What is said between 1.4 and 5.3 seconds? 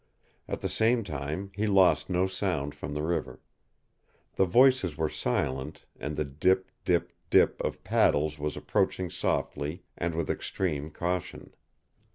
he lost no sound from the river. The voices were